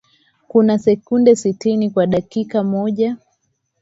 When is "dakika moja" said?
2.07-3.17